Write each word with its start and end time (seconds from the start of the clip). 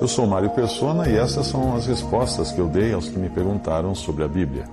Eu 0.00 0.06
sou 0.06 0.26
Mário 0.26 0.50
Persona 0.50 1.08
e 1.08 1.16
essas 1.16 1.46
são 1.46 1.74
as 1.74 1.86
respostas 1.86 2.52
que 2.52 2.60
eu 2.60 2.68
dei 2.68 2.92
aos 2.92 3.08
que 3.08 3.18
me 3.18 3.28
perguntaram 3.28 3.94
sobre 3.94 4.22
a 4.22 4.28
Bíblia. 4.28 4.64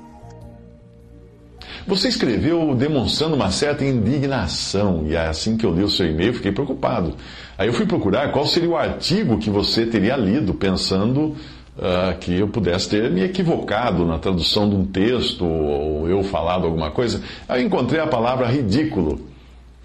Você 1.87 2.07
escreveu 2.07 2.73
demonstrando 2.73 3.35
uma 3.35 3.51
certa 3.51 3.85
indignação, 3.85 5.03
e 5.05 5.15
é 5.15 5.27
assim 5.27 5.55
que 5.55 5.65
eu 5.65 5.73
li 5.73 5.83
o 5.83 5.89
seu 5.89 6.07
e-mail, 6.07 6.33
fiquei 6.33 6.51
preocupado. 6.51 7.13
Aí 7.57 7.67
eu 7.67 7.73
fui 7.73 7.85
procurar 7.85 8.31
qual 8.31 8.47
seria 8.47 8.69
o 8.69 8.75
artigo 8.75 9.37
que 9.37 9.51
você 9.51 9.85
teria 9.85 10.15
lido, 10.15 10.55
pensando 10.55 11.35
uh, 11.77 12.17
que 12.19 12.39
eu 12.39 12.47
pudesse 12.47 12.89
ter 12.89 13.11
me 13.11 13.21
equivocado 13.21 14.03
na 14.03 14.17
tradução 14.17 14.67
de 14.67 14.75
um 14.75 14.85
texto, 14.85 15.45
ou 15.45 16.09
eu 16.09 16.23
falado 16.23 16.65
alguma 16.65 16.89
coisa. 16.89 17.21
Aí 17.47 17.61
eu 17.61 17.67
encontrei 17.67 18.01
a 18.01 18.07
palavra 18.07 18.47
ridículo, 18.47 19.19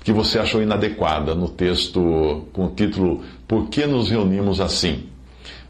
que 0.02 0.12
você 0.12 0.38
achou 0.38 0.62
inadequada 0.62 1.34
no 1.34 1.48
texto 1.48 2.46
com 2.52 2.66
o 2.66 2.70
título 2.70 3.22
Por 3.46 3.68
que 3.68 3.86
nos 3.86 4.10
reunimos 4.10 4.60
assim? 4.60 5.04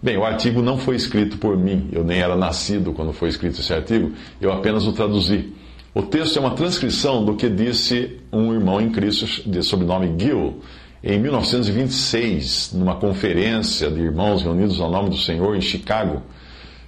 Bem, 0.02 0.16
o 0.16 0.24
artigo 0.24 0.62
não 0.62 0.78
foi 0.78 0.96
escrito 0.96 1.36
por 1.36 1.58
mim, 1.58 1.88
eu 1.92 2.02
nem 2.02 2.20
era 2.20 2.34
nascido 2.34 2.92
quando 2.92 3.12
foi 3.12 3.28
escrito 3.28 3.60
esse 3.60 3.72
artigo, 3.72 4.12
eu 4.41 4.50
apenas 4.52 4.86
o 4.86 4.92
traduzi. 4.92 5.52
O 5.92 6.02
texto 6.02 6.38
é 6.38 6.41
uma 6.41 6.52
transcrição 6.52 7.24
do 7.24 7.34
que 7.34 7.48
disse 7.48 8.19
um 8.32 8.54
irmão 8.54 8.80
em 8.80 8.91
Cristo 8.91 9.27
de 9.48 9.62
sobrenome 9.62 10.14
Gill, 10.16 10.60
em 11.02 11.19
1926, 11.19 12.72
numa 12.74 12.94
conferência 12.94 13.91
de 13.91 14.00
irmãos 14.00 14.42
reunidos 14.42 14.80
ao 14.80 14.91
nome 14.91 15.10
do 15.10 15.16
Senhor 15.16 15.56
em 15.56 15.60
Chicago. 15.60 16.22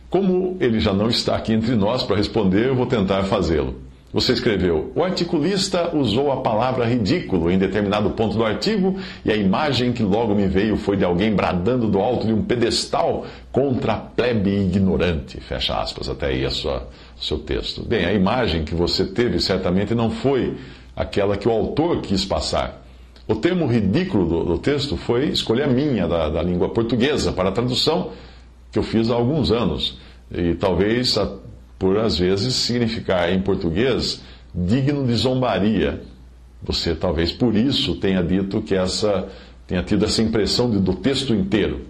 Como 0.09 0.57
ele 0.61 0.79
já 0.79 0.93
não 0.93 1.09
está 1.09 1.37
aqui 1.37 1.53
entre 1.53 1.75
nós 1.75 2.03
para 2.03 2.17
responder, 2.17 2.69
eu 2.69 2.77
vou 2.77 2.87
tentar 2.87 3.25
fazê-lo. 3.25 3.75
Você 4.13 4.33
escreveu: 4.35 4.93
O 4.95 5.03
articulista 5.03 5.97
usou 5.97 6.31
a 6.31 6.43
palavra 6.43 6.85
ridículo 6.85 7.51
em 7.51 7.57
determinado 7.57 8.11
ponto 8.11 8.37
do 8.37 8.45
artigo, 8.45 8.99
e 9.25 9.33
a 9.33 9.37
imagem 9.37 9.93
que 9.93 10.03
logo 10.03 10.35
me 10.35 10.47
veio 10.47 10.77
foi 10.77 10.97
de 10.97 11.05
alguém 11.05 11.35
bradando 11.35 11.89
do 11.89 11.99
alto 11.99 12.27
de 12.27 12.33
um 12.33 12.43
pedestal 12.43 13.25
contra 13.51 13.95
a 13.95 13.97
plebe 13.97 14.51
ignorante. 14.51 15.41
Fecha 15.41 15.81
aspas, 15.81 16.11
até 16.11 16.27
aí 16.27 16.45
a 16.45 16.51
sua, 16.51 16.89
o 17.19 17.25
seu 17.25 17.39
texto. 17.39 17.83
Bem, 17.83 18.05
a 18.05 18.13
imagem 18.13 18.65
que 18.65 18.75
você 18.75 19.07
teve 19.07 19.41
certamente 19.41 19.95
não 19.95 20.11
foi 20.11 20.57
aquela 20.95 21.37
que 21.39 21.49
o 21.49 21.53
autor 21.53 22.03
quis 22.03 22.25
passar. 22.25 22.83
O 23.27 23.37
termo 23.37 23.67
ridículo 23.67 24.27
do, 24.27 24.45
do 24.45 24.59
texto 24.59 24.97
foi 24.97 25.29
escolha 25.29 25.67
minha 25.67 26.07
da, 26.07 26.29
da 26.29 26.43
língua 26.43 26.69
portuguesa 26.69 27.33
para 27.33 27.49
a 27.49 27.53
tradução 27.53 28.11
que 28.71 28.79
eu 28.79 28.83
fiz 28.83 29.11
há 29.11 29.15
alguns 29.15 29.51
anos. 29.51 29.97
E 30.31 30.55
talvez 30.55 31.17
por 31.83 31.99
às 31.99 32.17
vezes 32.17 32.55
significar 32.55 33.33
em 33.33 33.41
português 33.41 34.23
digno 34.55 35.05
de 35.05 35.17
zombaria. 35.17 36.01
Você 36.63 36.95
talvez 36.95 37.33
por 37.33 37.57
isso 37.57 37.97
tenha 37.97 38.23
dito 38.23 38.63
que 38.63 38.77
essa 38.77 39.29
tenha 39.67 39.83
tido 39.83 40.05
essa 40.05 40.23
impressão 40.23 40.71
de, 40.71 40.79
do 40.79 40.95
texto 40.95 41.35
inteiro. 41.35 41.81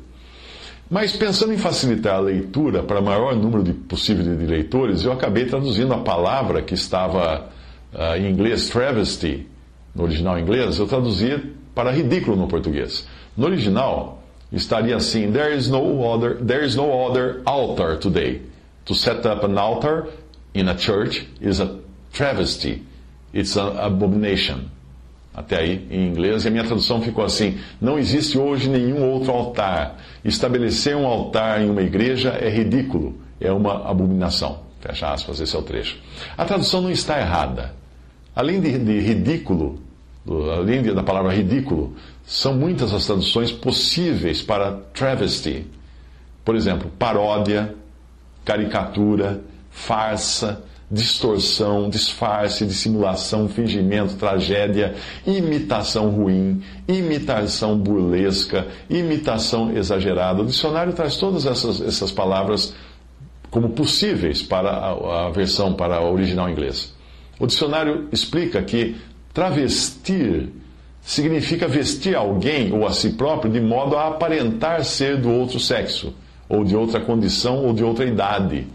Mas 0.91 1.15
pensando 1.15 1.53
em 1.53 1.59
facilitar 1.59 2.15
a 2.15 2.21
leitura 2.21 2.83
para 2.83 3.03
maior 3.03 3.37
número 3.37 3.63
de 3.63 3.75
possível 3.75 4.25
de 4.35 4.47
leitores, 4.47 5.05
eu 5.05 5.13
acabei 5.13 5.45
traduzindo 5.45 5.93
a 5.93 5.99
palavra 5.99 6.63
que 6.63 6.73
estava 6.73 7.51
uh, 7.93 8.17
em 8.17 8.31
inglês 8.31 8.71
travesty, 8.71 9.47
no 9.95 10.05
original 10.05 10.39
inglês, 10.39 10.79
eu 10.79 10.87
traduzi 10.87 11.39
para 11.75 11.91
ridículo 11.91 12.35
no 12.35 12.49
português. 12.49 13.07
No 13.37 13.45
original 13.45 14.23
estaria 14.51 14.97
assim: 14.97 15.31
There 15.31 15.55
is 15.55 15.69
no 15.69 16.03
other, 16.03 16.37
there 16.37 16.65
is 16.65 16.77
no 16.77 16.91
other 16.91 17.43
altar 17.45 17.99
today. 17.99 18.52
To 18.87 18.95
set 18.95 19.27
up 19.27 19.45
an 19.45 19.59
altar 19.59 20.09
in 20.55 20.69
a 20.69 20.77
church 20.77 21.27
is 21.41 21.61
a 21.61 21.79
travesty. 22.13 22.83
It's 23.33 23.57
an 23.57 23.79
abomination. 23.79 24.71
Até 25.35 25.57
aí, 25.57 25.87
em 25.91 26.09
inglês, 26.09 26.45
e 26.45 26.49
a 26.49 26.51
minha 26.51 26.65
tradução 26.65 27.01
ficou 27.01 27.25
assim: 27.25 27.59
Não 27.81 27.99
existe 27.99 28.37
hoje 28.37 28.69
nenhum 28.69 29.03
outro 29.11 29.33
altar. 29.33 29.97
Estabelecer 30.25 30.95
um 30.95 31.07
altar 31.07 31.63
em 31.63 31.71
uma 31.71 31.81
igreja 31.81 32.31
é 32.31 32.51
ridículo, 32.51 33.19
é 33.41 33.51
uma 33.51 33.89
abominação. 33.89 34.61
Fecha 34.81 35.11
aspas, 35.11 35.41
esse 35.41 35.55
é 35.57 35.59
o 35.59 35.63
trecho. 35.63 35.99
A 36.37 36.45
tradução 36.45 36.83
não 36.83 36.91
está 36.91 37.19
errada. 37.19 37.75
Além 38.35 38.61
de, 38.61 38.79
de 38.79 39.01
ridículo, 39.01 39.81
além 40.27 40.83
de, 40.83 40.93
da 40.93 41.03
palavra 41.03 41.33
ridículo, 41.33 41.95
são 42.27 42.55
muitas 42.55 42.93
as 42.93 43.07
traduções 43.07 43.51
possíveis 43.53 44.43
para 44.43 44.73
travesty. 44.93 45.67
Por 46.45 46.57
exemplo, 46.57 46.91
paródia, 46.99 47.75
caricatura, 48.45 49.41
farsa, 49.71 50.63
distorção, 50.93 51.89
disfarce, 51.89 52.67
dissimulação, 52.67 53.49
fingimento, 53.49 54.15
tragédia, 54.17 54.95
imitação 55.27 56.11
ruim, 56.11 56.63
imitação 56.87 57.79
burlesca, 57.79 58.67
imitação 58.91 59.75
exagerada. 59.75 60.43
O 60.43 60.47
dicionário 60.47 60.93
traz 60.93 61.17
todas 61.17 61.47
essas, 61.47 61.81
essas 61.81 62.13
palavras 62.13 62.75
como 63.51 63.71
possíveis 63.71 64.43
para 64.43 64.71
a, 64.71 65.27
a 65.27 65.31
versão 65.31 65.73
para 65.73 65.97
a 65.97 66.11
original 66.11 66.51
inglês. 66.51 66.95
O 67.41 67.47
dicionário 67.47 68.09
explica 68.13 68.63
que 68.63 68.97
travestir 69.33 70.51
significa 71.01 71.67
vestir 71.67 72.15
alguém 72.15 72.73
ou 72.73 72.87
a 72.87 72.93
si 72.93 73.15
próprio 73.15 73.51
de 73.51 73.61
modo 73.61 73.97
a 73.97 74.09
aparentar 74.09 74.85
ser 74.85 75.17
do 75.17 75.31
outro 75.31 75.59
sexo 75.59 76.15
ou 76.53 76.63
de 76.63 76.77
outra 76.77 77.01
condição 77.01 77.65
ou 77.65 77.73
de 77.73 77.83
outra 77.83 78.05
idade. 78.05 78.67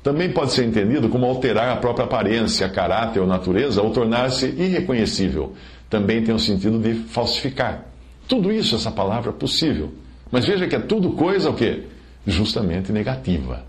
Também 0.00 0.30
pode 0.30 0.52
ser 0.52 0.64
entendido 0.64 1.08
como 1.08 1.26
alterar 1.26 1.68
a 1.68 1.76
própria 1.76 2.04
aparência, 2.04 2.68
caráter 2.68 3.18
ou 3.18 3.26
natureza 3.26 3.82
ou 3.82 3.90
tornar-se 3.90 4.46
irreconhecível. 4.46 5.52
Também 5.90 6.22
tem 6.22 6.32
o 6.32 6.38
sentido 6.38 6.78
de 6.78 6.94
falsificar. 6.94 7.84
Tudo 8.28 8.52
isso, 8.52 8.76
essa 8.76 8.92
palavra, 8.92 9.30
é 9.30 9.32
possível. 9.32 9.92
Mas 10.30 10.46
veja 10.46 10.68
que 10.68 10.76
é 10.76 10.78
tudo 10.78 11.10
coisa 11.10 11.50
o 11.50 11.54
quê? 11.54 11.82
Justamente 12.24 12.92
negativa. 12.92 13.64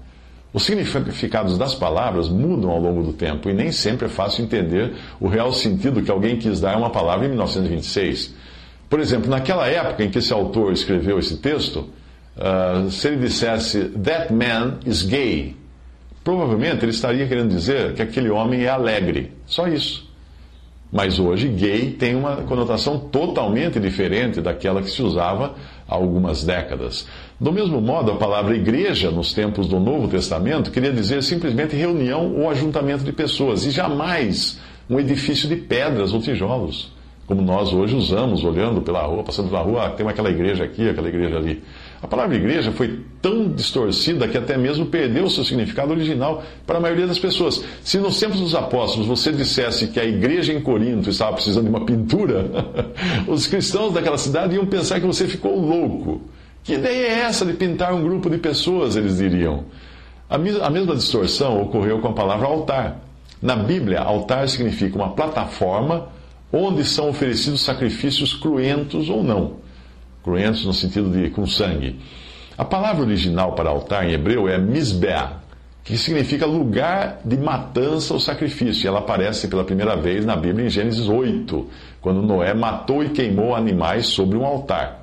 Os 0.54 0.64
significados 0.64 1.58
das 1.58 1.74
palavras 1.74 2.30
mudam 2.30 2.70
ao 2.70 2.80
longo 2.80 3.02
do 3.02 3.14
tempo 3.14 3.50
e 3.50 3.54
nem 3.54 3.72
sempre 3.72 4.06
é 4.06 4.10
fácil 4.10 4.44
entender 4.44 4.94
o 5.20 5.28
real 5.28 5.52
sentido 5.52 6.04
que 6.04 6.12
alguém 6.12 6.38
quis 6.38 6.60
dar 6.60 6.76
a 6.76 6.78
uma 6.78 6.92
palavra 6.92 7.26
em 7.26 7.30
1926. 7.30 8.36
Por 8.88 9.00
exemplo, 9.00 9.30
naquela 9.30 9.68
época 9.68 10.04
em 10.04 10.12
que 10.12 10.20
esse 10.20 10.32
autor 10.32 10.72
escreveu 10.74 11.18
esse 11.18 11.38
texto, 11.38 11.90
Uh, 12.38 12.90
se 12.90 13.08
ele 13.08 13.18
dissesse 13.18 13.90
That 13.90 14.34
man 14.34 14.80
is 14.86 15.04
gay, 15.04 15.56
provavelmente 16.24 16.84
ele 16.84 16.92
estaria 16.92 17.28
querendo 17.28 17.50
dizer 17.50 17.94
que 17.94 18.02
aquele 18.02 18.30
homem 18.30 18.64
é 18.64 18.70
alegre. 18.70 19.32
Só 19.46 19.68
isso. 19.68 20.10
Mas 20.92 21.20
hoje, 21.20 21.48
gay 21.48 21.92
tem 21.92 22.16
uma 22.16 22.38
conotação 22.38 23.00
totalmente 23.00 23.80
diferente 23.80 24.42
daquela 24.42 24.82
que 24.82 24.90
se 24.90 25.02
usava 25.02 25.56
há 25.88 25.96
algumas 25.96 26.44
décadas. 26.44 27.08
Do 27.40 27.52
mesmo 27.52 27.80
modo, 27.80 28.12
a 28.12 28.16
palavra 28.16 28.56
igreja, 28.56 29.10
nos 29.10 29.34
tempos 29.34 29.68
do 29.68 29.80
Novo 29.80 30.10
Testamento, 30.10 30.70
queria 30.70 30.92
dizer 30.92 31.24
simplesmente 31.24 31.78
reunião 31.78 32.36
ou 32.36 32.50
ajuntamento 32.50 33.06
de 33.06 33.14
pessoas, 33.14 33.66
e 33.66 33.72
jamais 33.72 34.60
um 34.90 35.00
edifício 35.00 35.48
de 35.48 35.56
pedras 35.56 36.14
ou 36.14 36.20
tijolos, 36.20 36.92
como 37.26 37.42
nós 37.42 37.72
hoje 37.72 37.96
usamos, 37.96 38.44
olhando 38.44 38.82
pela 38.82 39.04
rua, 39.04 39.24
passando 39.24 39.48
pela 39.48 39.62
rua, 39.62 39.86
ah, 39.86 39.90
tem 39.92 40.06
aquela 40.06 40.30
igreja 40.30 40.66
aqui, 40.66 40.90
aquela 40.90 41.08
igreja 41.08 41.38
ali. 41.38 41.64
A 42.02 42.08
palavra 42.08 42.36
igreja 42.36 42.72
foi 42.72 43.00
tão 43.22 43.48
distorcida 43.50 44.28
que 44.28 44.38
até 44.38 44.58
mesmo 44.58 44.88
perdeu 44.88 45.30
seu 45.30 45.44
significado 45.44 45.92
original 45.92 46.44
para 46.66 46.80
a 46.80 46.82
maioria 46.82 47.06
das 47.06 47.20
pessoas. 47.20 47.64
Se 47.84 48.00
nos 48.00 48.20
tempos 48.20 48.40
dos 48.40 48.56
apóstolos 48.56 49.08
você 49.08 49.32
dissesse 49.32 49.88
que 49.88 50.00
a 50.00 50.06
igreja 50.06 50.52
em 50.52 50.60
Corinto 50.60 51.12
estava 51.12 51.34
precisando 51.34 51.66
de 51.66 51.70
uma 51.70 51.86
pintura, 51.86 52.50
os 53.28 53.46
cristãos 53.46 53.94
daquela 53.94 54.18
cidade 54.18 54.56
iam 54.56 54.66
pensar 54.66 55.00
que 55.00 55.06
você 55.06 55.28
ficou 55.28 55.60
louco. 55.60 56.22
Que 56.64 56.74
ideia 56.74 57.08
é 57.08 57.20
essa 57.22 57.46
de 57.46 57.54
pintar 57.54 57.94
um 57.94 58.02
grupo 58.02 58.32
de 58.32 58.40
pessoas, 58.40 58.96
eles 58.96 59.20
diriam. 59.20 59.66
A 60.28 60.38
mesma 60.70 60.96
distorção 60.96 61.62
ocorreu 61.62 62.00
com 62.00 62.08
a 62.08 62.14
palavra 62.14 62.48
altar. 62.48 63.00
Na 63.40 63.56
Bíblia, 63.56 64.00
altar 64.00 64.48
significa 64.50 64.96
uma 64.96 65.10
plataforma 65.12 66.08
onde 66.52 66.84
são 66.84 67.10
oferecidos 67.10 67.62
sacrifícios 67.62 68.34
cruentos 68.34 69.08
ou 69.08 69.24
não 69.24 69.62
cruentos 70.24 70.66
no 70.66 70.74
sentido 70.74 71.10
de 71.10 71.30
com 71.30 71.46
sangue. 71.46 72.00
A 72.58 72.66
palavra 72.66 73.04
original 73.04 73.54
para 73.54 73.70
altar 73.70 74.08
em 74.08 74.14
hebreu 74.14 74.48
é 74.48 74.58
misbeah, 74.58 75.42
que 75.84 75.98
significa 75.98 76.46
lugar 76.46 77.20
de 77.26 77.38
matança 77.38 78.14
ou 78.14 78.20
sacrifício. 78.20 78.86
E 78.86 78.88
ela 78.88 79.00
aparece 79.00 79.48
pela 79.48 79.64
primeira 79.64 79.96
vez 79.96 80.26
na 80.26 80.36
Bíblia 80.36 80.68
em 80.68 80.70
Gênesis 80.70 81.08
8, 81.08 81.68
quando 82.02 82.22
Noé 82.22 82.54
matou 82.54 83.04
e 83.04 83.10
queimou 83.10 83.56
animais 83.56 84.08
sobre 84.08 84.38
um 84.38 84.46
altar. 84.46 85.02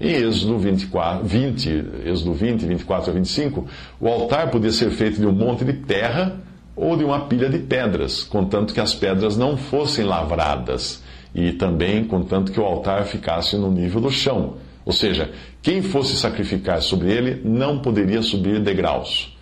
Em 0.00 0.12
Êxodo 0.12 0.58
24, 0.58 1.24
20, 1.24 1.84
Êxodo 2.06 2.32
20, 2.32 2.64
24 2.64 3.10
a 3.10 3.14
25, 3.14 3.66
o 4.00 4.08
altar 4.08 4.50
podia 4.50 4.72
ser 4.72 4.90
feito 4.90 5.20
de 5.20 5.26
um 5.26 5.32
monte 5.32 5.62
de 5.64 5.74
terra 5.74 6.40
ou 6.74 6.96
de 6.96 7.04
uma 7.04 7.26
pilha 7.26 7.50
de 7.50 7.58
pedras, 7.58 8.24
contanto 8.24 8.72
que 8.72 8.80
as 8.80 8.94
pedras 8.94 9.36
não 9.36 9.58
fossem 9.58 10.04
lavradas, 10.04 11.02
e 11.34 11.52
também 11.52 12.04
contanto 12.04 12.52
que 12.52 12.60
o 12.60 12.64
altar 12.64 13.04
ficasse 13.04 13.56
no 13.56 13.70
nível 13.70 14.00
do 14.00 14.10
chão. 14.10 14.54
Ou 14.84 14.92
seja, 14.92 15.30
quem 15.62 15.82
fosse 15.82 16.16
sacrificar 16.16 16.82
sobre 16.82 17.12
ele 17.12 17.40
não 17.44 17.78
poderia 17.78 18.22
subir 18.22 18.60
degraus. 18.60 19.36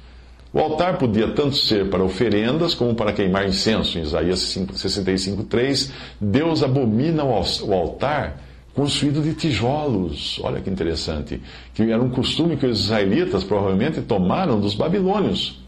O 0.52 0.58
altar 0.58 0.98
podia 0.98 1.28
tanto 1.28 1.56
ser 1.56 1.90
para 1.90 2.02
oferendas 2.02 2.74
como 2.74 2.94
para 2.94 3.12
queimar 3.12 3.46
incenso. 3.46 3.98
Em 3.98 4.02
Isaías 4.02 4.40
65:3, 4.40 5.92
Deus 6.20 6.62
abomina 6.62 7.22
o 7.22 7.72
altar 7.72 8.40
construído 8.74 9.22
de 9.22 9.34
tijolos. 9.34 10.40
Olha 10.42 10.60
que 10.60 10.70
interessante. 10.70 11.40
Que 11.74 11.82
era 11.90 12.02
um 12.02 12.08
costume 12.08 12.56
que 12.56 12.66
os 12.66 12.80
israelitas 12.80 13.44
provavelmente 13.44 14.00
tomaram 14.00 14.58
dos 14.58 14.74
babilônios. 14.74 15.60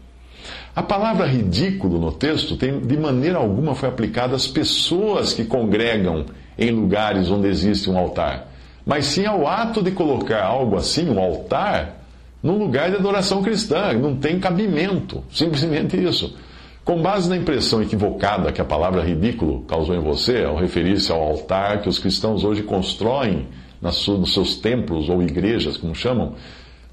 A 0.73 0.81
palavra 0.81 1.25
ridículo 1.25 1.99
no 1.99 2.11
texto 2.11 2.55
tem, 2.55 2.79
de 2.79 2.97
maneira 2.97 3.37
alguma 3.37 3.75
foi 3.75 3.89
aplicada 3.89 4.35
às 4.35 4.47
pessoas 4.47 5.33
que 5.33 5.43
congregam 5.43 6.25
em 6.57 6.71
lugares 6.71 7.29
onde 7.29 7.47
existe 7.47 7.89
um 7.89 7.97
altar, 7.97 8.47
mas 8.85 9.05
sim 9.05 9.25
ao 9.25 9.45
ato 9.45 9.83
de 9.83 9.91
colocar 9.91 10.43
algo 10.43 10.77
assim, 10.77 11.09
um 11.09 11.19
altar, 11.19 11.97
num 12.41 12.57
lugar 12.57 12.89
de 12.89 12.95
adoração 12.95 13.43
cristã. 13.43 13.93
Não 13.93 14.15
tem 14.15 14.39
cabimento. 14.39 15.23
Simplesmente 15.31 16.01
isso. 16.01 16.35
Com 16.83 16.99
base 17.01 17.29
na 17.29 17.37
impressão 17.37 17.81
equivocada 17.83 18.51
que 18.51 18.59
a 18.59 18.65
palavra 18.65 19.03
ridículo 19.03 19.61
causou 19.67 19.95
em 19.95 19.99
você, 19.99 20.43
ao 20.43 20.55
referir-se 20.55 21.11
ao 21.11 21.21
altar 21.21 21.81
que 21.81 21.89
os 21.89 21.99
cristãos 21.99 22.43
hoje 22.43 22.63
constroem 22.63 23.47
nos 23.79 24.33
seus 24.33 24.55
templos 24.55 25.09
ou 25.09 25.21
igrejas, 25.21 25.77
como 25.77 25.93
chamam, 25.93 26.33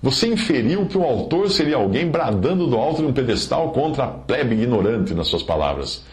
você 0.03 0.29
inferiu 0.29 0.87
que 0.87 0.97
o 0.97 1.03
autor 1.03 1.51
seria 1.51 1.77
alguém 1.77 2.09
bradando 2.09 2.67
do 2.67 2.77
alto 2.77 3.03
de 3.03 3.09
um 3.09 3.13
pedestal 3.13 3.73
contra 3.73 4.05
a 4.05 4.09
plebe 4.09 4.55
ignorante, 4.55 5.15
nas 5.15 5.29
suas 5.29 5.43
palavras. 5.43 6.05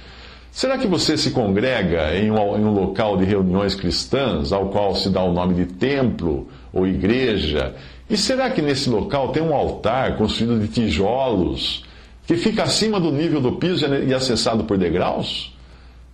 Será 0.52 0.78
que 0.78 0.88
você 0.88 1.18
se 1.18 1.32
congrega 1.32 2.16
em 2.16 2.32
um, 2.32 2.58
em 2.58 2.64
um, 2.64 2.74
local 2.74 3.18
de 3.18 3.26
reuniões 3.26 3.76
cristãs, 3.76 4.52
ao 4.52 4.70
qual 4.70 4.96
se 4.96 5.10
dá 5.10 5.22
o 5.22 5.34
nome 5.34 5.54
de 5.54 5.66
templo 5.66 6.48
ou 6.74 6.88
igreja? 6.88 7.76
E 8.10 8.16
será 8.16 8.50
que 8.50 8.62
nesse 8.62 8.90
local 8.90 9.30
tem 9.30 9.44
um 9.44 9.54
altar 9.54 10.18
construído 10.18 10.60
de 10.60 10.68
tijolos? 10.68 11.84
que 12.26 12.36
fica 12.36 12.64
acima 12.64 13.00
do 13.00 13.12
nível 13.12 13.40
do 13.40 13.54
piso 13.54 13.86
e 13.86 14.14
acessado 14.14 14.64
por 14.64 14.78
degraus? 14.78 15.54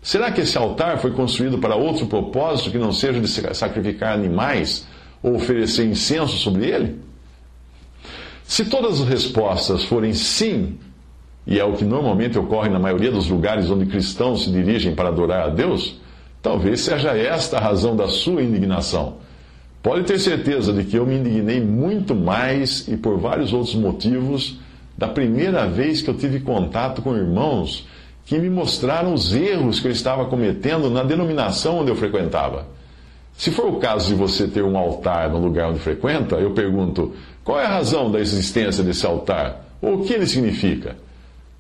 Será 0.02 0.32
que 0.32 0.42
esse 0.42 0.58
altar 0.58 0.98
foi 0.98 1.12
construído 1.12 1.58
para 1.60 1.76
outro 1.76 2.08
propósito 2.08 2.72
que 2.72 2.78
não 2.78 2.92
seja 2.92 3.20
de 3.20 3.28
sacrificar 3.28 4.14
animais 4.14 4.86
ou 5.22 5.36
oferecer 5.36 5.86
incenso 5.86 6.38
sobre 6.38 6.68
ele? 6.68 7.00
Se 8.52 8.66
todas 8.66 9.00
as 9.00 9.08
respostas 9.08 9.86
forem 9.86 10.12
sim, 10.12 10.78
e 11.48 11.58
é 11.58 11.64
o 11.64 11.72
que 11.72 11.86
normalmente 11.86 12.38
ocorre 12.38 12.68
na 12.68 12.80
maioria 12.80 13.10
dos 13.10 13.30
lugares 13.30 13.72
onde 13.72 13.86
cristãos 13.86 14.44
se 14.44 14.52
dirigem 14.52 14.94
para 14.94 15.08
adorar 15.08 15.46
a 15.46 15.50
Deus, 15.50 16.02
talvez 16.42 16.82
seja 16.82 17.18
esta 17.18 17.56
a 17.56 17.62
razão 17.62 17.96
da 17.96 18.10
sua 18.10 18.44
indignação. 18.44 19.20
Pode 19.82 20.04
ter 20.04 20.20
certeza 20.20 20.74
de 20.74 20.84
que 20.84 20.98
eu 20.98 21.06
me 21.06 21.16
indignei 21.16 21.62
muito 21.62 22.14
mais 22.14 22.90
e 22.90 22.98
por 22.98 23.18
vários 23.18 23.54
outros 23.54 23.74
motivos 23.74 24.60
da 24.98 25.08
primeira 25.08 25.66
vez 25.66 26.02
que 26.02 26.10
eu 26.10 26.18
tive 26.18 26.42
contato 26.42 27.02
com 27.02 27.16
irmãos 27.16 27.88
que 28.26 28.38
me 28.38 28.50
mostraram 28.50 29.14
os 29.14 29.34
erros 29.34 29.80
que 29.80 29.88
eu 29.88 29.92
estava 29.94 30.26
cometendo 30.26 30.90
na 30.90 31.04
denominação 31.04 31.80
onde 31.80 31.90
eu 31.90 31.96
frequentava. 31.96 32.68
Se 33.34 33.50
for 33.50 33.68
o 33.68 33.78
caso 33.78 34.10
de 34.10 34.14
você 34.14 34.46
ter 34.46 34.62
um 34.62 34.78
altar 34.78 35.30
no 35.30 35.40
lugar 35.40 35.70
onde 35.70 35.80
frequenta, 35.80 36.36
eu 36.36 36.52
pergunto: 36.52 37.14
qual 37.44 37.60
é 37.60 37.66
a 37.66 37.70
razão 37.70 38.12
da 38.12 38.20
existência 38.20 38.84
desse 38.84 39.06
altar? 39.06 39.66
Ou 39.82 40.02
o 40.02 40.06
que 40.06 40.14
ele 40.14 40.28
significa? 40.28 40.96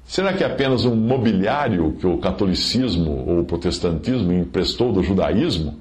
Será 0.05 0.33
que 0.33 0.43
é 0.43 0.47
apenas 0.47 0.85
um 0.85 0.95
mobiliário 0.95 1.95
que 1.99 2.05
o 2.05 2.17
catolicismo 2.17 3.25
ou 3.27 3.39
o 3.39 3.45
protestantismo 3.45 4.31
emprestou 4.33 4.91
do 4.91 5.01
judaísmo? 5.01 5.79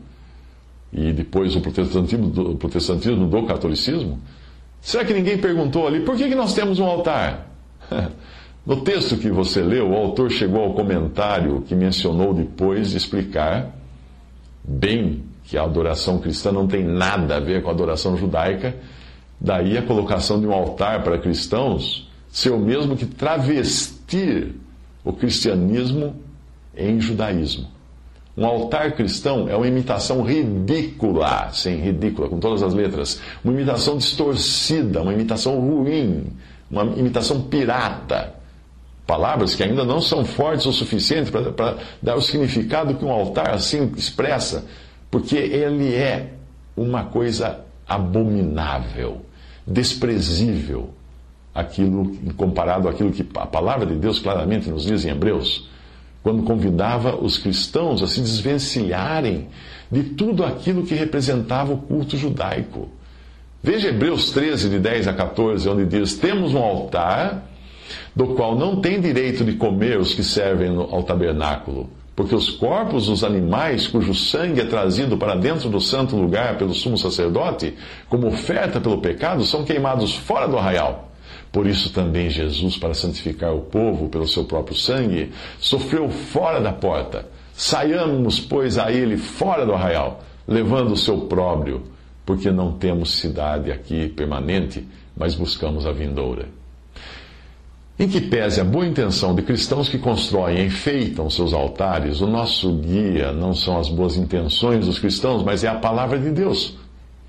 E 0.92 1.12
depois 1.12 1.54
o 1.54 1.60
protestantismo 1.60 2.28
do, 2.28 2.52
o 2.52 2.56
protestantismo 2.56 3.26
do 3.26 3.42
catolicismo? 3.44 4.20
Será 4.80 5.04
que 5.04 5.12
ninguém 5.12 5.36
perguntou 5.38 5.86
ali 5.86 6.00
por 6.00 6.16
que, 6.16 6.28
que 6.28 6.34
nós 6.34 6.54
temos 6.54 6.78
um 6.78 6.84
altar? 6.84 7.48
No 8.66 8.82
texto 8.82 9.16
que 9.16 9.30
você 9.30 9.62
leu, 9.62 9.90
o 9.90 9.96
autor 9.96 10.30
chegou 10.30 10.62
ao 10.62 10.74
comentário 10.74 11.64
que 11.66 11.74
mencionou 11.74 12.34
depois 12.34 12.90
de 12.90 12.98
explicar 12.98 13.74
bem 14.62 15.24
que 15.44 15.56
a 15.56 15.64
adoração 15.64 16.18
cristã 16.18 16.52
não 16.52 16.66
tem 16.66 16.84
nada 16.84 17.36
a 17.36 17.40
ver 17.40 17.62
com 17.62 17.70
a 17.70 17.72
adoração 17.72 18.16
judaica, 18.18 18.76
daí 19.40 19.78
a 19.78 19.82
colocação 19.82 20.40
de 20.40 20.46
um 20.46 20.52
altar 20.52 21.02
para 21.02 21.18
cristãos 21.18 22.08
ser 22.30 22.50
o 22.50 22.58
mesmo 22.58 22.96
que 22.96 23.06
travestir 23.06 24.54
o 25.04 25.12
cristianismo 25.12 26.14
em 26.76 27.00
judaísmo. 27.00 27.68
Um 28.36 28.46
altar 28.46 28.92
cristão 28.92 29.48
é 29.48 29.56
uma 29.56 29.66
imitação 29.66 30.22
ridícula, 30.22 31.50
sim, 31.52 31.76
ridícula, 31.76 32.28
com 32.28 32.38
todas 32.38 32.62
as 32.62 32.72
letras. 32.72 33.20
Uma 33.44 33.52
imitação 33.52 33.98
distorcida, 33.98 35.02
uma 35.02 35.12
imitação 35.12 35.58
ruim, 35.58 36.26
uma 36.70 36.84
imitação 36.84 37.42
pirata. 37.42 38.34
Palavras 39.06 39.56
que 39.56 39.64
ainda 39.64 39.84
não 39.84 40.00
são 40.00 40.24
fortes 40.24 40.64
o 40.66 40.72
suficiente 40.72 41.32
para 41.32 41.76
dar 42.00 42.14
o 42.14 42.22
significado 42.22 42.94
que 42.94 43.04
um 43.04 43.10
altar 43.10 43.50
assim 43.50 43.92
expressa, 43.96 44.64
porque 45.10 45.36
ele 45.36 45.92
é 45.92 46.34
uma 46.76 47.04
coisa 47.04 47.64
abominável, 47.88 49.22
desprezível, 49.66 50.90
aquilo 51.54 52.16
comparado 52.36 52.88
àquilo 52.88 53.10
que 53.10 53.26
a 53.36 53.46
palavra 53.46 53.86
de 53.86 53.94
Deus 53.94 54.18
claramente 54.18 54.68
nos 54.70 54.84
diz 54.84 55.04
em 55.04 55.10
Hebreus 55.10 55.68
quando 56.22 56.42
convidava 56.42 57.16
os 57.16 57.38
cristãos 57.38 58.02
a 58.02 58.06
se 58.06 58.20
desvencilharem 58.20 59.48
de 59.90 60.02
tudo 60.02 60.44
aquilo 60.44 60.84
que 60.84 60.94
representava 60.94 61.72
o 61.72 61.78
culto 61.78 62.16
judaico. 62.16 62.88
Veja 63.62 63.88
Hebreus 63.88 64.30
13, 64.30 64.68
de 64.68 64.78
10 64.78 65.08
a 65.08 65.12
14, 65.12 65.68
onde 65.68 65.84
diz: 65.86 66.14
Temos 66.14 66.54
um 66.54 66.62
altar 66.62 67.46
do 68.14 68.28
qual 68.28 68.56
não 68.56 68.80
tem 68.80 69.00
direito 69.00 69.44
de 69.44 69.54
comer 69.54 69.98
os 69.98 70.14
que 70.14 70.22
servem 70.22 70.76
ao 70.76 71.02
tabernáculo, 71.02 71.88
porque 72.20 72.34
os 72.34 72.50
corpos 72.50 73.06
dos 73.06 73.24
animais 73.24 73.86
cujo 73.86 74.14
sangue 74.14 74.60
é 74.60 74.66
trazido 74.66 75.16
para 75.16 75.34
dentro 75.34 75.70
do 75.70 75.80
santo 75.80 76.16
lugar 76.16 76.58
pelo 76.58 76.74
sumo 76.74 76.98
sacerdote, 76.98 77.72
como 78.10 78.26
oferta 78.26 78.78
pelo 78.78 78.98
pecado, 78.98 79.42
são 79.46 79.64
queimados 79.64 80.16
fora 80.16 80.46
do 80.46 80.58
arraial. 80.58 81.10
Por 81.50 81.66
isso 81.66 81.90
também 81.94 82.28
Jesus, 82.28 82.76
para 82.76 82.92
santificar 82.92 83.54
o 83.54 83.62
povo 83.62 84.10
pelo 84.10 84.28
seu 84.28 84.44
próprio 84.44 84.76
sangue, 84.76 85.32
sofreu 85.58 86.10
fora 86.10 86.60
da 86.60 86.74
porta. 86.74 87.26
Saiamos, 87.54 88.38
pois, 88.38 88.76
a 88.76 88.92
ele 88.92 89.16
fora 89.16 89.64
do 89.64 89.72
arraial, 89.72 90.22
levando 90.46 90.92
o 90.92 90.98
seu 90.98 91.22
próprio, 91.22 91.84
porque 92.26 92.50
não 92.50 92.72
temos 92.72 93.12
cidade 93.12 93.72
aqui 93.72 94.10
permanente, 94.10 94.86
mas 95.16 95.34
buscamos 95.34 95.86
a 95.86 95.92
vindoura. 95.92 96.59
Em 98.00 98.08
que 98.08 98.20
pese 98.20 98.60
a 98.60 98.64
boa 98.64 98.86
intenção 98.86 99.34
de 99.34 99.42
cristãos 99.42 99.88
que 99.88 99.98
constroem 99.98 100.56
e 100.56 100.66
enfeitam 100.66 101.28
seus 101.28 101.52
altares, 101.52 102.22
o 102.22 102.26
nosso 102.26 102.72
guia 102.72 103.30
não 103.30 103.54
são 103.54 103.78
as 103.78 103.90
boas 103.90 104.16
intenções 104.16 104.86
dos 104.86 104.98
cristãos, 104.98 105.44
mas 105.44 105.62
é 105.62 105.68
a 105.68 105.74
palavra 105.74 106.18
de 106.18 106.30
Deus 106.30 106.76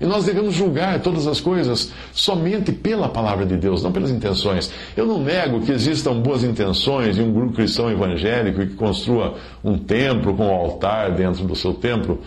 e 0.02 0.06
nós 0.06 0.24
devemos 0.24 0.54
julgar 0.54 1.00
todas 1.00 1.28
as 1.28 1.40
coisas 1.40 1.92
somente 2.12 2.72
pela 2.72 3.08
palavra 3.08 3.46
de 3.46 3.56
Deus, 3.56 3.84
não 3.84 3.92
pelas 3.92 4.10
intenções. 4.10 4.68
Eu 4.96 5.06
não 5.06 5.22
nego 5.22 5.60
que 5.60 5.70
existam 5.70 6.14
boas 6.14 6.42
intenções 6.42 7.14
de 7.14 7.22
um 7.22 7.32
grupo 7.32 7.54
cristão 7.54 7.88
evangélico 7.88 8.66
que 8.66 8.74
construa 8.74 9.36
um 9.62 9.78
templo 9.78 10.34
com 10.34 10.48
um 10.48 10.52
altar 10.52 11.12
dentro 11.12 11.44
do 11.44 11.54
seu 11.54 11.72
templo, 11.72 12.20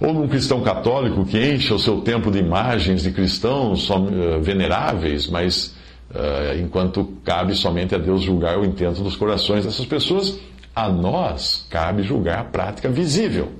ou 0.00 0.14
num 0.14 0.26
cristão 0.26 0.62
católico 0.62 1.26
que 1.26 1.38
encha 1.38 1.74
o 1.74 1.78
seu 1.78 2.00
templo 2.00 2.32
de 2.32 2.38
imagens 2.38 3.02
de 3.02 3.10
cristãos 3.10 3.90
eh, 3.90 4.38
veneráveis, 4.40 5.28
mas 5.28 5.74
uh, 6.10 6.58
enquanto 6.58 7.04
cabe 7.24 7.54
somente 7.54 7.94
a 7.94 7.98
Deus 7.98 8.22
julgar 8.22 8.58
o 8.58 8.64
intento 8.64 9.02
dos 9.02 9.16
corações 9.16 9.64
dessas 9.64 9.86
pessoas, 9.86 10.38
a 10.74 10.88
nós 10.88 11.66
cabe 11.70 12.02
julgar 12.02 12.38
a 12.38 12.44
prática 12.44 12.88
visível. 12.88 13.52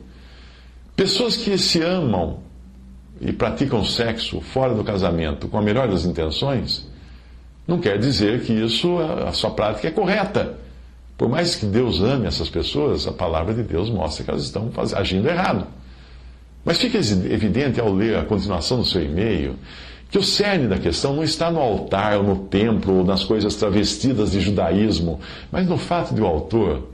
Pessoas 0.94 1.36
que 1.36 1.56
se 1.58 1.82
amam 1.82 2.40
e 3.20 3.32
praticam 3.32 3.84
sexo 3.84 4.40
fora 4.40 4.74
do 4.74 4.84
casamento 4.84 5.48
com 5.48 5.58
a 5.58 5.62
melhor 5.62 5.88
das 5.88 6.04
intenções, 6.04 6.88
não 7.66 7.78
quer 7.78 7.98
dizer 7.98 8.42
que 8.42 8.52
isso, 8.52 8.98
a 8.98 9.32
sua 9.32 9.50
prática 9.50 9.88
é 9.88 9.90
correta. 9.90 10.56
Por 11.18 11.28
mais 11.28 11.56
que 11.56 11.66
Deus 11.66 12.00
ame 12.00 12.26
essas 12.26 12.48
pessoas, 12.48 13.06
a 13.06 13.12
palavra 13.12 13.52
de 13.52 13.62
Deus 13.62 13.90
mostra 13.90 14.24
que 14.24 14.30
elas 14.30 14.44
estão 14.44 14.70
agindo 14.94 15.28
errado. 15.28 15.66
Mas 16.64 16.78
fica 16.78 16.98
evidente 16.98 17.80
ao 17.80 17.92
ler 17.92 18.16
a 18.16 18.24
continuação 18.24 18.78
do 18.78 18.84
seu 18.84 19.02
e-mail 19.02 19.56
Que 20.10 20.18
o 20.18 20.22
cerne 20.22 20.66
da 20.66 20.78
questão 20.78 21.14
não 21.14 21.22
está 21.22 21.50
no 21.50 21.60
altar, 21.60 22.18
ou 22.18 22.22
no 22.22 22.36
templo, 22.46 22.98
ou 22.98 23.04
nas 23.04 23.24
coisas 23.24 23.54
travestidas 23.56 24.32
de 24.32 24.40
judaísmo, 24.40 25.20
mas 25.52 25.66
no 25.66 25.76
fato 25.76 26.14
de 26.14 26.20
o 26.20 26.26
autor 26.26 26.88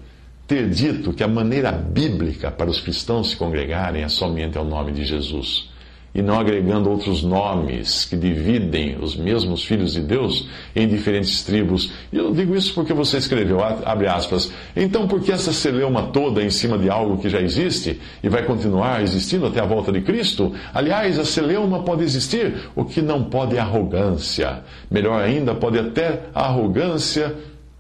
ter 0.47 0.69
dito 0.69 1.13
que 1.13 1.23
a 1.23 1.29
maneira 1.29 1.73
bíblica 1.73 2.51
para 2.51 2.69
os 2.69 2.81
cristãos 2.81 3.31
se 3.31 3.37
congregarem 3.37 4.03
é 4.03 4.09
somente 4.09 4.59
ao 4.59 4.65
nome 4.65 4.93
de 4.93 5.05
Jesus 5.05 5.73
e 6.15 6.23
não 6.23 6.39
agregando 6.39 6.89
outros 6.89 7.23
nomes 7.25 8.05
que 8.05 8.17
dividem 8.17 8.97
os 9.01 9.17
mesmos 9.17 9.65
filhos 9.65 9.95
de 9.95 10.01
Deus 10.01 10.49
em 10.75 10.87
diferentes 10.87 11.43
tribos. 11.43 11.93
E 12.13 12.17
eu 12.17 12.33
digo 12.33 12.55
isso 12.55 12.73
porque 12.73 12.93
você 12.93 13.17
escreveu, 13.17 13.59
abre 13.63 14.07
aspas, 14.07 14.53
então 14.77 15.09
por 15.09 15.21
que 15.21 15.33
essa 15.33 15.53
celeuma 15.53 16.05
toda 16.05 16.43
em 16.43 16.51
cima 16.51 16.79
de 16.79 16.89
algo 16.89 17.19
que 17.19 17.29
já 17.29 17.41
existe 17.41 18.01
e 18.23 18.29
vai 18.29 18.45
continuar 18.45 19.03
existindo 19.03 19.47
até 19.47 19.61
a 19.61 19.67
volta 19.67 19.91
de 19.91 20.03
Cristo? 20.03 20.53
Aliás, 20.73 21.19
a 21.19 21.25
celeuma 21.25 21.83
pode 21.83 22.05
existir, 22.05 22.55
o 22.77 22.85
que 22.85 23.03
não 23.03 23.25
pode 23.25 23.57
é 23.57 23.61
arrogância. 23.61 24.63
Melhor 24.91 25.21
ainda, 25.21 25.55
pode 25.55 25.79
até 25.79 26.27
a 26.35 26.47
arrogância 26.47 27.35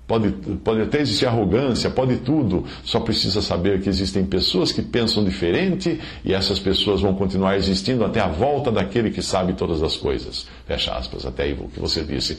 Pode, 0.07 0.33
pode 0.63 0.83
até 0.83 1.01
existir 1.01 1.25
arrogância, 1.25 1.89
pode 1.89 2.19
tudo. 2.19 2.67
Só 2.85 3.01
precisa 3.01 3.41
saber 3.41 3.81
que 3.81 3.89
existem 3.89 4.23
pessoas 4.23 4.71
que 4.71 4.83
pensam 4.83 5.25
diferente 5.25 5.99
e 6.23 6.35
essas 6.35 6.59
pessoas 6.59 7.01
vão 7.01 7.15
continuar 7.15 7.57
existindo 7.57 8.05
até 8.05 8.21
a 8.21 8.29
volta 8.29 8.71
daquele 8.71 9.11
que 9.11 9.23
sabe 9.23 9.55
todas 9.55 9.83
as 9.83 9.97
coisas. 9.97 10.47
Fecha 10.67 10.93
aspas, 10.93 11.25
até 11.25 11.45
aí 11.45 11.53
o 11.55 11.69
que 11.69 11.81
você 11.81 12.03
disse. 12.03 12.39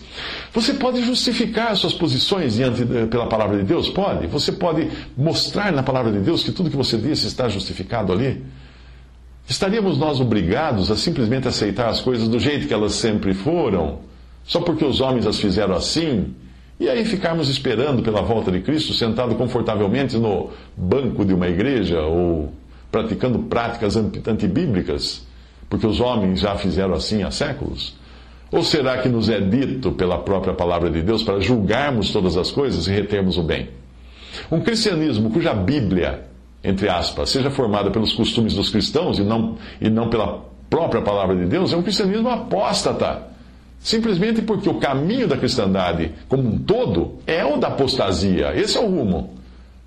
Você 0.54 0.76
pode 0.76 1.02
justificar 1.04 1.76
suas 1.76 1.94
posições 1.94 2.54
diante 2.54 2.86
pela 3.10 3.26
palavra 3.26 3.58
de 3.58 3.64
Deus? 3.64 3.90
Pode. 3.90 4.28
Você 4.28 4.52
pode 4.52 4.88
mostrar 5.18 5.72
na 5.72 5.82
palavra 5.82 6.12
de 6.12 6.20
Deus 6.20 6.44
que 6.44 6.52
tudo 6.52 6.70
que 6.70 6.78
você 6.78 6.98
disse 6.98 7.26
está 7.26 7.50
justificado 7.50 8.14
ali? 8.14 8.44
Estaríamos 9.48 9.98
nós 9.98 10.20
obrigados 10.20 10.92
a 10.92 10.96
simplesmente 10.96 11.48
aceitar 11.48 11.90
as 11.90 12.00
coisas 12.00 12.28
do 12.28 12.40
jeito 12.40 12.68
que 12.68 12.74
elas 12.74 12.94
sempre 12.94 13.34
foram? 13.34 14.02
Só 14.44 14.60
porque 14.60 14.86
os 14.86 15.02
homens 15.02 15.26
as 15.26 15.40
fizeram 15.40 15.74
assim? 15.74 16.36
E 16.80 16.90
aí 16.90 17.06
ficarmos 17.06 17.48
esperando 17.50 18.04
pela 18.04 18.22
volta 18.22 18.52
de 18.52 18.60
Cristo, 18.60 18.94
sentado 18.94 19.36
confortavelmente 19.36 20.18
no 20.18 20.50
banco 20.76 21.24
de 21.24 21.34
uma 21.34 21.48
igreja 21.48 22.02
ou 22.02 22.52
praticando 22.92 23.40
práticas 23.40 23.96
antibíblicas, 23.96 25.26
porque 25.70 25.88
os 25.88 26.02
homens 26.02 26.42
já 26.42 26.56
fizeram 26.56 26.94
assim 26.94 27.24
há 27.24 27.32
séculos? 27.32 27.96
Ou 28.52 28.62
será 28.62 28.98
que 28.98 29.10
nos 29.10 29.30
é 29.30 29.40
dito 29.40 29.92
pela 29.94 30.20
própria 30.20 30.54
palavra 30.54 30.90
de 30.90 31.02
Deus 31.02 31.24
para 31.24 31.40
julgarmos 31.40 32.12
todas 32.12 32.38
as 32.38 32.52
coisas 32.52 32.88
e 32.88 32.92
retermos 32.92 33.38
o 33.38 33.44
bem? 33.44 33.70
Um 34.52 34.60
cristianismo 34.60 35.30
cuja 35.30 35.54
Bíblia, 35.54 36.26
entre 36.64 36.90
aspas, 36.90 37.30
seja 37.30 37.50
formada 37.50 37.90
pelos 37.90 38.14
costumes 38.14 38.54
dos 38.54 38.70
cristãos 38.70 39.18
e 39.18 39.24
não, 39.24 39.58
e 39.80 39.90
não 39.90 40.10
pela 40.10 40.44
própria 40.70 41.02
palavra 41.02 41.36
de 41.36 41.46
Deus, 41.46 41.72
é 41.72 41.78
um 41.78 41.82
cristianismo 41.82 42.30
apóstata 42.30 43.35
Simplesmente 43.86 44.42
porque 44.42 44.68
o 44.68 44.80
caminho 44.80 45.28
da 45.28 45.38
cristandade 45.38 46.12
como 46.28 46.42
um 46.50 46.58
todo 46.58 47.20
é 47.28 47.46
o 47.46 47.58
da 47.58 47.68
apostasia. 47.68 48.52
Esse 48.56 48.80
é 48.80 48.82
o 48.82 48.90
rumo. 48.90 49.36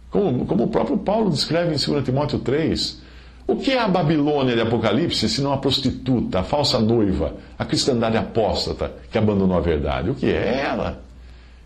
Como, 0.08 0.46
como 0.46 0.64
o 0.64 0.68
próprio 0.68 0.98
Paulo 0.98 1.30
descreve 1.30 1.74
em 1.74 1.84
2 1.84 2.04
Timóteo 2.04 2.38
3. 2.38 3.02
O 3.44 3.56
que 3.56 3.72
é 3.72 3.80
a 3.80 3.88
Babilônia 3.88 4.54
de 4.54 4.60
Apocalipse, 4.60 5.28
se 5.28 5.40
não 5.40 5.52
a 5.52 5.56
prostituta, 5.56 6.38
a 6.38 6.42
falsa 6.44 6.78
noiva, 6.78 7.34
a 7.58 7.64
cristandade 7.64 8.16
apóstata 8.16 8.92
que 9.10 9.18
abandonou 9.18 9.56
a 9.56 9.60
verdade? 9.60 10.10
O 10.10 10.14
que 10.14 10.26
é 10.26 10.60
ela? 10.64 11.02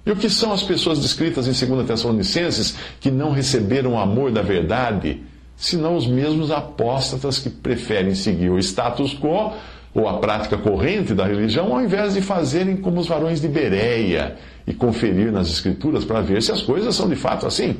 E 0.06 0.10
o 0.10 0.16
que 0.16 0.30
são 0.30 0.54
as 0.54 0.62
pessoas 0.62 1.00
descritas 1.00 1.46
em 1.46 1.66
2 1.66 1.86
Tessalonicenses 1.86 2.78
que 2.98 3.10
não 3.10 3.32
receberam 3.32 3.92
o 3.92 3.98
amor 3.98 4.32
da 4.32 4.40
verdade, 4.40 5.22
senão 5.54 5.96
os 5.96 6.06
mesmos 6.06 6.50
apóstatas 6.50 7.38
que 7.38 7.50
preferem 7.50 8.14
seguir 8.14 8.48
o 8.48 8.58
status 8.58 9.12
quo 9.12 9.52
ou 9.94 10.08
a 10.08 10.18
prática 10.18 10.56
corrente 10.56 11.14
da 11.14 11.24
religião, 11.24 11.72
ao 11.72 11.82
invés 11.82 12.14
de 12.14 12.22
fazerem 12.22 12.76
como 12.76 13.00
os 13.00 13.06
varões 13.06 13.40
de 13.40 13.48
Bereia 13.48 14.36
e 14.66 14.72
conferir 14.72 15.30
nas 15.30 15.48
Escrituras 15.48 16.04
para 16.04 16.20
ver 16.20 16.42
se 16.42 16.50
as 16.50 16.62
coisas 16.62 16.94
são 16.94 17.08
de 17.08 17.16
fato 17.16 17.46
assim. 17.46 17.76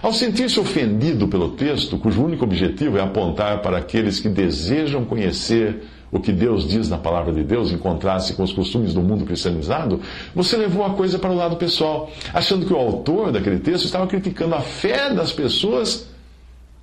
Ao 0.00 0.12
sentir-se 0.12 0.60
ofendido 0.60 1.26
pelo 1.26 1.50
texto, 1.50 1.98
cujo 1.98 2.24
único 2.24 2.44
objetivo 2.44 2.98
é 2.98 3.00
apontar 3.00 3.60
para 3.60 3.78
aqueles 3.78 4.20
que 4.20 4.28
desejam 4.28 5.04
conhecer 5.04 5.82
o 6.12 6.20
que 6.20 6.30
Deus 6.30 6.68
diz 6.68 6.88
na 6.88 6.96
palavra 6.96 7.32
de 7.32 7.42
Deus, 7.42 7.72
encontrar-se 7.72 8.34
com 8.34 8.44
os 8.44 8.52
costumes 8.52 8.94
do 8.94 9.02
mundo 9.02 9.24
cristianizado, 9.24 10.00
você 10.32 10.56
levou 10.56 10.84
a 10.84 10.90
coisa 10.90 11.18
para 11.18 11.30
o 11.30 11.34
lado 11.34 11.56
pessoal, 11.56 12.08
achando 12.32 12.64
que 12.64 12.72
o 12.72 12.76
autor 12.76 13.32
daquele 13.32 13.58
texto 13.58 13.84
estava 13.84 14.06
criticando 14.06 14.54
a 14.54 14.60
fé 14.60 15.12
das 15.12 15.32
pessoas 15.32 16.06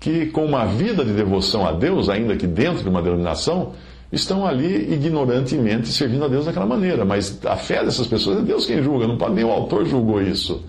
que, 0.02 0.26
com 0.26 0.44
uma 0.44 0.66
vida 0.66 1.06
de 1.06 1.14
devoção 1.14 1.66
a 1.66 1.72
Deus, 1.72 2.10
ainda 2.10 2.36
que 2.36 2.46
dentro 2.46 2.84
de 2.84 2.90
uma 2.90 3.02
denominação, 3.02 3.72
estão 4.12 4.46
ali 4.46 4.94
ignorantemente 4.94 5.88
servindo 5.88 6.26
a 6.26 6.28
Deus 6.28 6.46
daquela 6.46 6.66
maneira. 6.66 7.06
Mas 7.06 7.40
a 7.46 7.56
fé 7.56 7.84
dessas 7.84 8.08
pessoas 8.08 8.40
é 8.40 8.42
Deus 8.42 8.66
quem 8.66 8.84
julga, 8.84 9.08
não 9.08 9.18
pode 9.18 9.36
nem 9.36 9.44
o 9.44 9.52
autor 9.52 9.86
julgou 9.86 10.22
isso. 10.22 10.64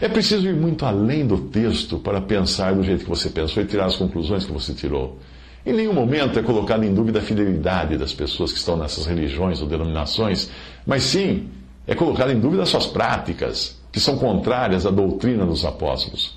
É 0.00 0.08
preciso 0.08 0.46
ir 0.46 0.54
muito 0.54 0.84
além 0.84 1.26
do 1.26 1.38
texto 1.38 1.98
para 1.98 2.20
pensar 2.20 2.74
do 2.74 2.82
jeito 2.82 3.04
que 3.04 3.08
você 3.08 3.30
pensou 3.30 3.62
e 3.62 3.66
tirar 3.66 3.86
as 3.86 3.96
conclusões 3.96 4.44
que 4.44 4.52
você 4.52 4.74
tirou. 4.74 5.18
Em 5.64 5.72
nenhum 5.72 5.94
momento 5.94 6.38
é 6.38 6.42
colocado 6.42 6.84
em 6.84 6.94
dúvida 6.94 7.18
a 7.18 7.22
fidelidade 7.22 7.96
das 7.96 8.12
pessoas 8.12 8.52
que 8.52 8.58
estão 8.58 8.76
nessas 8.76 9.06
religiões 9.06 9.60
ou 9.60 9.66
denominações, 9.66 10.50
mas 10.86 11.02
sim 11.02 11.48
é 11.86 11.94
colocado 11.94 12.30
em 12.30 12.38
dúvida 12.38 12.62
as 12.62 12.68
suas 12.68 12.86
práticas, 12.86 13.80
que 13.90 13.98
são 13.98 14.18
contrárias 14.18 14.84
à 14.84 14.90
doutrina 14.90 15.46
dos 15.46 15.64
apóstolos. 15.64 16.36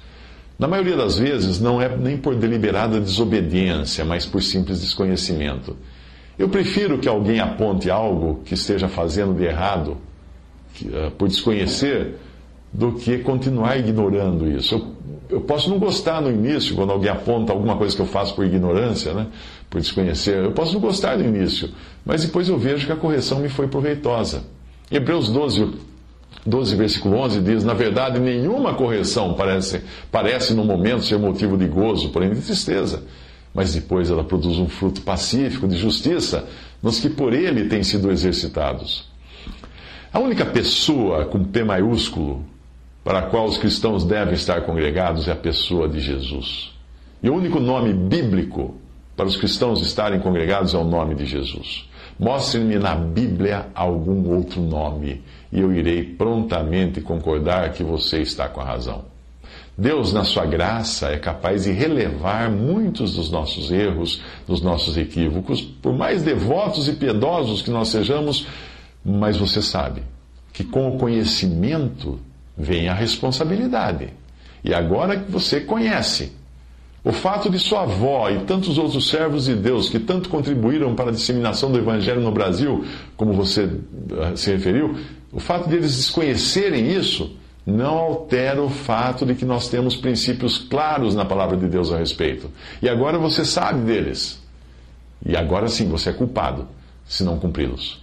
Na 0.58 0.68
maioria 0.68 0.96
das 0.96 1.18
vezes, 1.18 1.60
não 1.60 1.82
é 1.82 1.96
nem 1.96 2.18
por 2.18 2.36
deliberada 2.36 3.00
desobediência, 3.00 4.03
mas 4.03 4.25
por 4.25 4.41
simples 4.41 4.82
desconhecimento. 4.82 5.75
Eu 6.39 6.48
prefiro 6.48 6.98
que 6.98 7.10
alguém 7.10 7.41
aponte 7.41 7.91
algo 7.91 8.39
que 8.46 8.53
esteja 8.53 8.88
fazendo 8.88 9.34
de 9.34 9.43
errado, 9.43 9.98
que, 10.74 10.88
uh, 10.88 11.12
por 11.17 11.27
desconhecer, 11.27 12.15
do 12.72 12.93
que 12.93 13.17
continuar 13.17 13.77
ignorando 13.77 14.50
isso. 14.50 14.75
Eu, 14.75 14.88
eu, 15.38 15.41
posso 15.41 15.69
não 15.69 15.77
gostar 15.77 16.22
no 16.22 16.31
início, 16.31 16.75
quando 16.75 16.93
alguém 16.93 17.12
aponta 17.12 17.51
alguma 17.51 17.75
coisa 17.75 17.93
que 17.93 18.01
eu 18.01 18.05
faço 18.05 18.34
por 18.36 18.46
ignorância, 18.46 19.13
né, 19.13 19.27
por 19.69 19.81
desconhecer. 19.81 20.46
Eu 20.46 20.53
posso 20.53 20.74
não 20.74 20.79
gostar 20.79 21.17
no 21.17 21.25
início, 21.25 21.72
mas 22.05 22.24
depois 22.24 22.48
eu 22.48 22.58
vejo 22.58 22.86
que 22.86 22.93
a 22.93 22.96
correção 22.96 23.39
me 23.39 23.50
foi 23.50 23.67
proveitosa. 23.67 24.43
Hebreus 24.89 25.29
12, 25.29 25.74
12, 26.46 26.75
versículo 26.77 27.17
11 27.17 27.41
diz: 27.41 27.63
Na 27.65 27.74
verdade, 27.74 28.17
nenhuma 28.17 28.74
correção 28.75 29.34
parece, 29.34 29.81
parece 30.10 30.53
no 30.53 30.63
momento 30.63 31.03
ser 31.03 31.19
motivo 31.19 31.58
de 31.58 31.67
gozo, 31.67 32.10
porém 32.10 32.29
de 32.29 32.39
tristeza 32.39 33.03
mas 33.53 33.74
depois 33.74 34.10
ela 34.10 34.24
produz 34.24 34.58
um 34.58 34.68
fruto 34.68 35.01
pacífico 35.01 35.68
de 35.68 35.77
justiça 35.77 36.48
nos 36.82 37.00
que 37.00 37.10
por 37.10 37.34
ele 37.34 37.68
têm 37.68 37.84
sido 37.84 38.12
exercitados. 38.12 39.10
A 40.12 40.20
única 40.20 40.46
pessoa 40.46 41.25
com 41.25 41.44
P 41.44 41.63
maiúsculo 41.63 42.44
para 43.03 43.20
a 43.20 43.24
qual 43.24 43.46
os 43.46 43.58
cristãos 43.58 44.03
devem 44.03 44.34
estar 44.34 44.62
congregados 44.62 45.27
é 45.27 45.32
a 45.32 45.36
pessoa 45.36 45.88
de 45.88 46.00
Jesus. 46.00 46.72
E 47.22 47.29
o 47.29 47.36
único 47.36 47.60
nome 47.60 47.94
bíblico 47.94 48.75
para 49.15 49.27
os 49.27 49.36
cristãos 49.36 49.82
estarem 49.82 50.20
congregados 50.20 50.74
é 50.74 50.77
o 50.77 50.84
nome 50.84 51.15
de 51.15 51.25
Jesus. 51.25 51.89
Mostre-me 52.18 52.77
na 52.77 52.96
Bíblia 52.96 53.68
algum 53.74 54.29
outro 54.34 54.62
nome, 54.62 55.24
e 55.51 55.60
eu 55.60 55.74
irei 55.74 56.03
prontamente 56.03 57.01
concordar 57.01 57.72
que 57.74 57.84
você 57.84 58.22
está 58.22 58.48
com 58.48 58.62
a 58.62 58.65
razão. 58.65 59.06
Deus, 59.80 60.12
na 60.12 60.26
sua 60.26 60.46
graça, 60.46 61.08
é 61.08 61.18
capaz 61.18 61.64
de 61.64 61.72
relevar 61.72 62.52
muitos 62.52 63.16
dos 63.16 63.32
nossos 63.32 63.72
erros, 63.72 64.22
dos 64.46 64.62
nossos 64.62 64.98
equívocos, 64.98 65.62
por 65.62 65.94
mais 65.94 66.22
devotos 66.22 66.90
e 66.90 66.94
piedosos 66.94 67.62
que 67.62 67.72
nós 67.72 67.88
sejamos, 67.88 68.46
mas 69.06 69.38
você 69.38 69.62
sabe 69.62 70.04
que 70.52 70.66
com 70.66 70.90
o 70.90 70.98
conhecimento 70.98 72.20
vem 72.58 72.90
a 72.90 72.94
responsabilidade. 72.94 74.10
E 74.66 74.74
agora 74.74 75.18
que 75.18 75.32
você 75.32 75.62
conhece, 75.62 76.34
o 77.02 77.14
fato 77.14 77.50
de 77.50 77.58
sua 77.58 77.84
avó 77.84 78.30
e 78.30 78.40
tantos 78.40 78.78
outros 78.78 79.08
servos 79.08 79.46
de 79.46 79.56
Deus 79.56 79.90
que 79.90 79.98
tanto 79.98 80.28
contribuíram 80.28 80.94
para 80.94 81.10
a 81.10 81.14
disseminação 81.14 81.72
do 81.72 81.78
Evangelho 81.78 82.20
no 82.20 82.34
Brasil, 82.34 82.84
como 83.16 83.32
você 83.32 83.64
eh, 83.64 84.36
se 84.36 84.52
referiu, 84.52 84.98
o 85.32 85.40
fato 85.40 85.70
de 85.70 85.78
eles 85.78 85.96
desconhecerem 85.96 86.92
isso 86.92 87.38
não 87.66 87.98
altera 87.98 88.62
o 88.62 88.70
fato 88.70 89.25
de 89.25 89.36
que 89.36 89.46
nós 89.46 89.70
temos 89.70 89.96
princípios 89.96 90.58
claros 90.58 91.16
na 91.16 91.25
palavra 91.25 91.58
de 91.58 91.68
Deus 91.68 91.92
a 91.92 91.98
respeito. 91.98 92.50
E 92.82 92.89
agora 92.89 93.18
você 93.18 93.46
sabe 93.46 93.82
deles. 93.82 94.42
E 95.25 95.36
agora 95.36 95.68
sim 95.68 95.88
você 95.89 96.10
é 96.10 96.13
culpado 96.13 96.68
se 97.06 97.24
não 97.24 97.38
cumpri-los. 97.38 98.01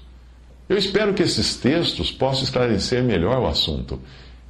Eu 0.68 0.76
espero 0.76 1.14
que 1.14 1.22
esses 1.22 1.56
textos 1.56 2.10
possam 2.10 2.42
esclarecer 2.42 3.02
melhor 3.02 3.38
o 3.38 3.46
assunto. 3.46 4.00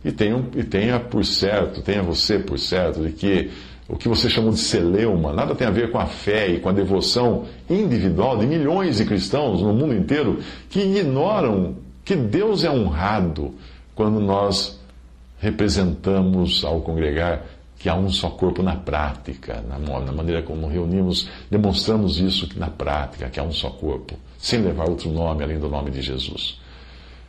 E 0.04 0.10
tenha, 0.10 0.44
e 0.54 0.64
tenha 0.64 0.98
por 0.98 1.24
certo, 1.24 1.82
tenha 1.82 2.02
você 2.02 2.38
por 2.38 2.58
certo, 2.58 3.02
de 3.02 3.12
que 3.12 3.50
o 3.88 3.96
que 3.96 4.08
você 4.08 4.28
chamou 4.28 4.50
de 4.50 4.58
celeuma 4.58 5.32
nada 5.32 5.54
tem 5.54 5.66
a 5.66 5.70
ver 5.70 5.90
com 5.90 5.98
a 5.98 6.06
fé 6.06 6.48
e 6.48 6.58
com 6.58 6.68
a 6.68 6.72
devoção 6.72 7.44
individual 7.70 8.36
de 8.36 8.46
milhões 8.46 8.96
de 8.96 9.04
cristãos 9.04 9.62
no 9.62 9.72
mundo 9.72 9.94
inteiro 9.94 10.40
que 10.68 10.80
ignoram 10.80 11.76
que 12.04 12.16
Deus 12.16 12.64
é 12.64 12.70
honrado 12.70 13.54
quando 13.94 14.18
nós 14.18 14.75
representamos 15.38 16.64
ao 16.64 16.80
congregar 16.80 17.44
que 17.78 17.88
há 17.88 17.94
um 17.94 18.08
só 18.08 18.30
corpo 18.30 18.62
na 18.62 18.76
prática, 18.76 19.62
na, 19.68 19.78
na 19.78 20.12
maneira 20.12 20.42
como 20.42 20.66
reunimos, 20.66 21.28
demonstramos 21.50 22.18
isso 22.18 22.48
na 22.56 22.68
prática, 22.68 23.28
que 23.28 23.38
há 23.38 23.42
um 23.42 23.52
só 23.52 23.70
corpo, 23.70 24.14
sem 24.38 24.60
levar 24.60 24.88
outro 24.88 25.10
nome 25.10 25.44
além 25.44 25.58
do 25.58 25.68
nome 25.68 25.90
de 25.90 26.00
Jesus. 26.00 26.58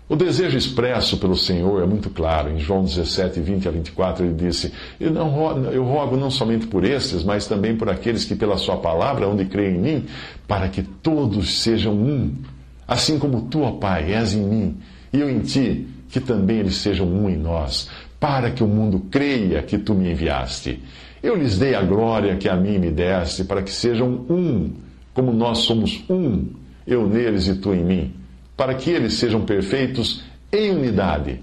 O 0.09 0.15
desejo 0.15 0.57
expresso 0.57 1.17
pelo 1.17 1.35
Senhor 1.35 1.83
é 1.83 1.85
muito 1.85 2.09
claro. 2.09 2.49
Em 2.49 2.59
João 2.59 2.81
17, 2.85 3.41
20 3.41 3.67
a 3.67 3.71
24, 3.71 4.25
ele 4.25 4.35
disse: 4.35 4.71
eu, 4.97 5.11
não, 5.11 5.69
eu 5.69 5.83
rogo 5.83 6.15
não 6.15 6.31
somente 6.31 6.65
por 6.65 6.85
estes, 6.85 7.25
mas 7.25 7.45
também 7.45 7.75
por 7.75 7.89
aqueles 7.89 8.23
que, 8.23 8.33
pela 8.33 8.57
Sua 8.57 8.77
palavra, 8.77 9.27
onde 9.27 9.43
creem 9.45 9.75
em 9.75 9.79
mim, 9.79 10.05
para 10.47 10.69
que 10.69 10.81
todos 10.81 11.59
sejam 11.59 11.93
um, 11.93 12.33
assim 12.87 13.19
como 13.19 13.41
tu, 13.49 13.63
ó 13.63 13.71
Pai, 13.71 14.13
és 14.13 14.33
em 14.33 14.43
mim, 14.43 14.77
e 15.11 15.19
eu 15.19 15.29
em 15.29 15.39
ti, 15.39 15.85
que 16.09 16.19
também 16.19 16.59
eles 16.59 16.77
sejam 16.77 17.07
um 17.07 17.29
em 17.29 17.37
nós, 17.37 17.89
para 18.19 18.51
que 18.51 18.63
o 18.63 18.67
mundo 18.67 19.05
creia 19.11 19.61
que 19.61 19.77
tu 19.77 19.93
me 19.93 20.11
enviaste. 20.11 20.81
Eu 21.21 21.35
lhes 21.35 21.57
dei 21.57 21.75
a 21.75 21.81
glória 21.81 22.35
que 22.37 22.47
a 22.47 22.55
mim 22.55 22.77
me 22.77 22.91
deste, 22.91 23.43
para 23.43 23.61
que 23.61 23.71
sejam 23.71 24.25
um, 24.29 24.71
como 25.13 25.33
nós 25.33 25.59
somos 25.59 26.03
um, 26.09 26.45
eu 26.85 27.07
neles 27.07 27.47
e 27.47 27.55
tu 27.55 27.73
em 27.73 27.83
mim 27.83 28.13
para 28.57 28.73
que 28.73 28.89
eles 28.89 29.13
sejam 29.13 29.45
perfeitos 29.45 30.23
em 30.51 30.71
unidade, 30.71 31.39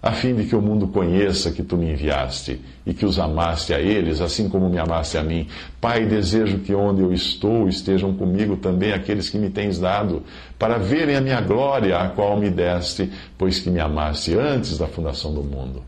a 0.00 0.12
fim 0.12 0.34
de 0.34 0.44
que 0.44 0.54
o 0.54 0.62
mundo 0.62 0.86
conheça 0.86 1.50
que 1.50 1.62
tu 1.62 1.76
me 1.76 1.90
enviaste 1.90 2.60
e 2.86 2.94
que 2.94 3.04
os 3.04 3.18
amaste 3.18 3.74
a 3.74 3.80
eles, 3.80 4.20
assim 4.20 4.48
como 4.48 4.68
me 4.68 4.78
amaste 4.78 5.18
a 5.18 5.24
mim. 5.24 5.48
Pai, 5.80 6.06
desejo 6.06 6.60
que 6.60 6.72
onde 6.72 7.02
eu 7.02 7.12
estou 7.12 7.68
estejam 7.68 8.14
comigo 8.14 8.56
também 8.56 8.92
aqueles 8.92 9.28
que 9.28 9.38
me 9.38 9.50
tens 9.50 9.78
dado, 9.78 10.22
para 10.56 10.78
verem 10.78 11.16
a 11.16 11.20
minha 11.20 11.40
glória, 11.40 11.98
a 11.98 12.08
qual 12.10 12.38
me 12.38 12.48
deste, 12.48 13.10
pois 13.36 13.58
que 13.58 13.70
me 13.70 13.80
amaste 13.80 14.34
antes 14.34 14.78
da 14.78 14.86
fundação 14.86 15.34
do 15.34 15.42
mundo. 15.42 15.82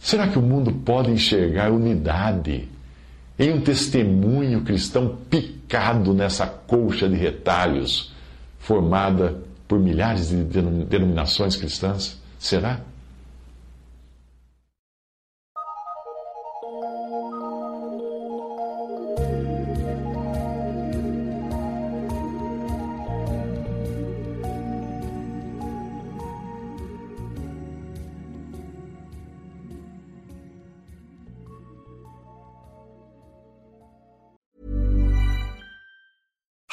Será 0.00 0.26
que 0.26 0.38
o 0.38 0.42
mundo 0.42 0.72
pode 0.72 1.12
enxergar 1.12 1.70
unidade 1.70 2.68
em 3.38 3.52
um 3.52 3.60
testemunho 3.60 4.62
cristão 4.62 5.18
picado 5.30 6.12
nessa 6.12 6.46
colcha 6.46 7.08
de 7.08 7.14
retalhos 7.14 8.12
formada 8.58 9.38
por 9.68 9.78
milhares 9.78 10.30
de 10.30 10.42
denominações 10.84 11.54
cristãs? 11.54 12.20
Será? 12.38 12.80